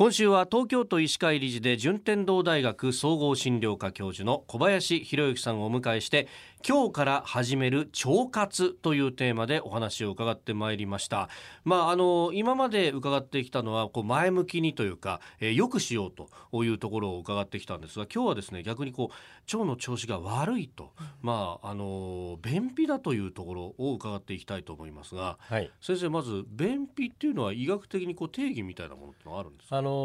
[0.00, 6.26] 今週は東京都医師会理事で順天堂大学総合診療科教授の小林博之さんをお迎えして
[6.66, 11.28] 今日から始める腸活というテーマでお話を伺ってまいりました。
[11.64, 29.76] まああの今まで伺ってきたのはこう前向きにというか、えー、よくしようというところを伺ってきたんですが今日はですね逆にこう腸の調子が悪いと、うん、まああの便秘だというところを伺っていきたいと思いますが、はい、先生まず便秘っていうのは医学的にこう定義みたいなものってのはあるんですか？
[29.76, 29.96] あの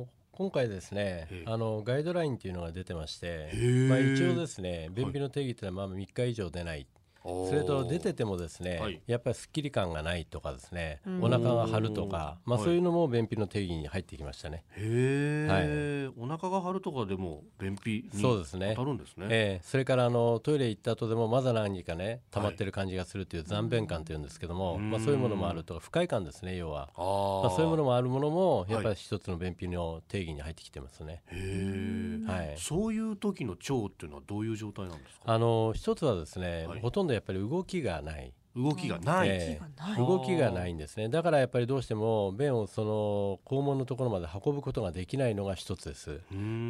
[0.00, 3.50] の今回ですねあのガイドラインというのが出てまして、
[3.88, 6.86] まあ、一応ですね便秘の定義というのはまあ3日以上出ない。
[7.22, 14.64] それと出ててもですね、はい、やっぱりすっきり感がないとかですねお腹が張るとか、まあ、そういうのも便秘の定義に入ってきましたね。
[14.76, 19.26] へえ、はい、お腹が張るとかでも便秘に当たるんですね。
[19.30, 26.88] えー、それからあのトイレ行った後でもまだ何かね溜まってる感じがするという残便感というんですけども、はい、まあ、そういうものもあるとか不快感ですね要は。
[26.96, 31.22] あ、まあ、そういうものもあるものもやっぱり一つの便秘の定義に入ってきてますね。
[31.26, 35.24] へえ、はい、そういう時の腸っていうのはどういう状態なんですか？
[35.26, 38.32] あの一つはですね、ほとんどやっぱり動きががない。
[38.56, 40.72] 動きがない、えー、動きがない。
[40.74, 41.08] んですね。
[41.08, 46.20] だからやっぱりどうしても便をその肛門のところまで運ぶことができないのが一つです。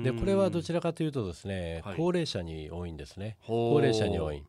[0.02, 3.36] でこれはどちらかというとですね、はい、高齢者に多いんですね。
[3.46, 4.42] 高齢者に多い。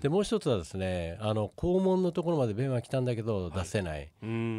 [0.00, 4.08] でもう一つはですねあの肛門のところまで便は来たんだけど出せない、はい、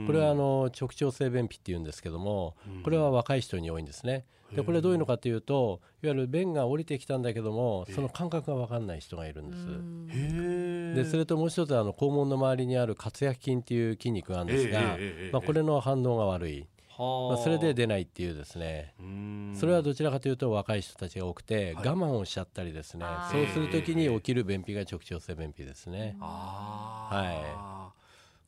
[0.07, 4.25] これはあの直腸性便秘っていうんですけどもこれは若い人に多いんですね。
[4.53, 9.65] でこれどういうのかというといわゆる便が降りてきたんだけどもその感覚が分かんない人がいるんです
[10.95, 14.97] でそれともう一つはあの肛門の周りにある括約筋っていう筋肉があるんですが、
[15.31, 16.67] まあ、これの反応が悪い。
[16.97, 18.93] まあ、それで出ないっていうですね。
[19.53, 23.05] それはどちらかというと若い人たちが多くて、我慢をしちゃったりですね。
[23.31, 26.15] そうするときに起きる便秘が直腸性便秘ですね。
[26.21, 27.91] は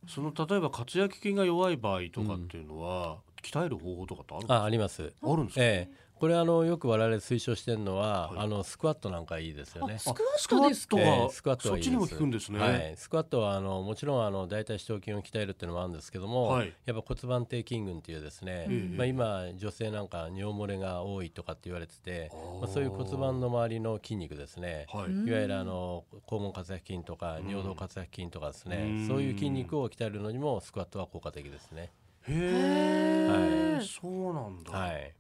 [0.06, 3.18] い、その例えば括約筋が弱い場合とかっていうのは、
[3.52, 4.56] 鍛える方法とかってあるんですか？
[4.56, 10.00] あありますあるんですか、ええこれあのよく我々推奨してるのは、はい、あのスクワットなんかいいですよね。
[10.00, 11.00] スクワットですか？
[11.00, 12.18] えー、スクワットはいいです。
[12.18, 12.60] そですね。
[12.60, 12.94] はい。
[12.98, 24.88] スクワットはあのもちろんあの大腿四頭筋を鍛えるっていうのもあるんですけども、はい、やっぱ骨盤底筋群っていうですね、うん、まあ今女性なんか尿漏れが多いとかって言われてて、まあそういう骨盤の周りの筋肉ですね。
[24.92, 31.92] はい、いわゆるあの肛門括約筋とか尿道括約筋とかですね、そういう筋肉を鍛えるのにもスクワットは効果的ですね。
[32.28, 34.72] へえ、はい、そうなんだ。
[34.72, 35.14] はい。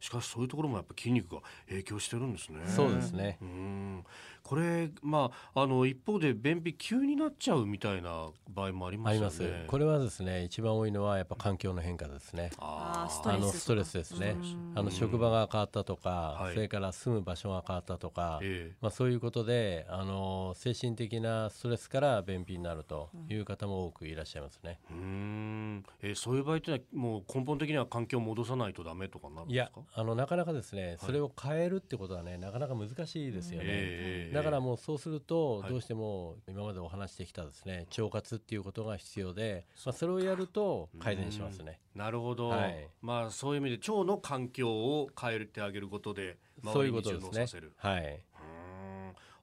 [0.00, 2.60] しかしそういうところもやっぱ筋肉が影響してるんですね。
[2.66, 3.38] そうですね。
[3.40, 4.04] うん。
[4.42, 9.26] これまああの一方で便秘急になっちゃうみたいな場合もありますよね。
[9.26, 9.66] あります。
[9.66, 12.50] これはですね一番多いのはやっぱ環境の変化ですね。
[12.58, 14.36] ああのストレスですね。
[14.74, 18.40] あの職場が変わったとか、それから住む場所が変わったとか、
[18.80, 24.78] まあそういうことであの精神的なストレスから便秘になるという方も多くいらっしゃいますね。
[24.90, 25.84] うん。
[26.00, 29.80] えー、そういう場合ってのはもう根本的には環境を戻さないとダメとかなるんですか？
[29.80, 33.66] いやあのなかなかですね、それを変えるってことはねなかなか難しいですよね。
[33.68, 41.80] えー、だからもうそうするとどうしても今までお話してきたですね腸活っていうことが必要で、まあ、それをやると改善しますね。
[41.94, 46.36] なるほど、はい、まあそういう意味で腸の環境を変えてあげることで
[46.72, 47.62] そういうことですね。
[47.76, 48.20] はい。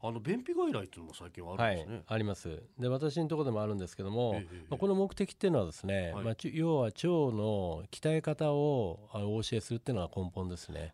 [0.08, 2.62] あの便秘外来っていうのも最近はあるんですね、はい、あります。
[2.80, 10.94] で私のところでもあるんですけども、ええまあ、この目的っていうのはですね、はい、まあ、要は腸の鍛え方をあのお教えするっていうのが根本ですね。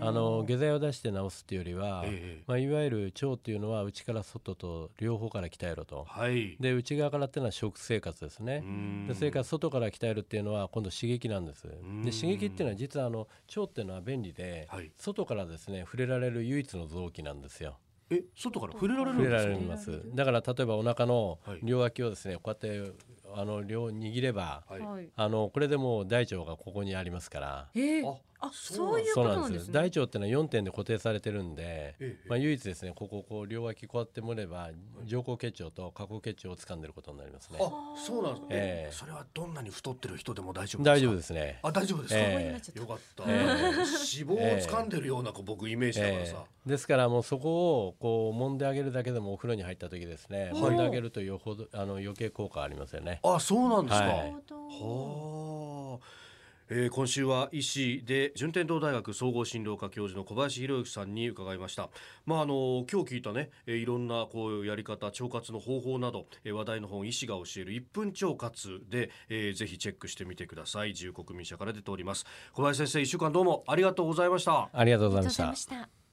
[0.00, 0.10] あ。
[0.14, 8.64] の下剤を出して治すっていうよりは、え、まあ、いわゆる腸っていうのは内から外と両方から鍛えろと、はい、で内側からっていうのは食生活ですね。
[9.08, 11.64] でそれから外から鍛えるっていうのは今度刺激なんです。
[11.64, 17.76] で刺激っていうのは実はあの腸っていうのは便利で、はい、外からですね触れられる唯一の臓器なんですよ
[18.14, 19.38] え外から触れられるんですか？
[19.38, 20.02] 触れられます。
[20.14, 22.92] だから例えばお腹の両脇をですねこうやって
[23.34, 27.68] あの両握れば、はい、あのこれでも大腸がここにありますから。
[27.74, 28.14] えー、
[28.46, 29.72] あそういうことなんですね。
[29.72, 34.70] 大腸っていうのは4点で固定されてるんで、ええ、まあ唯一ですねこここう両脇こうやって盛れば
[35.04, 37.58] 上行結腸と下行結腸を掴んでることになりますね。
[37.60, 38.46] あそうなんですか。
[38.50, 41.58] えー、それはどんなに太ってる人でも大丈夫大丈夫ですね。
[41.62, 42.20] あ大丈夫ですか。
[42.20, 46.44] えー、よかった、えー、脂肪を掴んでるような僕イメージだからさ。
[46.66, 53.20] ですからもうそこをこう揉んであげるだけでもお風呂に入った時ですね揉んであげるとよほどあの余計効果ありますよね。
[53.22, 54.06] あそうなんですか。
[54.06, 56.24] はい、はあ。
[56.70, 61.90] えー、今週は医師で順天堂大学総合診療科教授の小林博之さんに伺いました。
[62.24, 70.88] まああの今日聞いたね、えー、いろんなこうやり方、腸活の方法など、えー、話題の本医師が教える1分腸活で、えー、ぜひチェックしてみてください。
[70.88, 72.24] 自由国民社から出ております。
[72.52, 74.70] 小林先生、1週間どうもありがとうございました。
[74.72, 76.03] ありがとうございました。